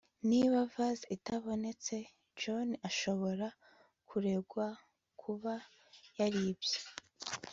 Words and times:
niba 0.29 0.59
vase 0.73 1.05
itabonetse, 1.15 1.95
john 2.39 2.69
ashobora 2.89 3.47
kuregwa 4.07 4.65
kuba 5.21 5.53
yaribye 6.17 6.77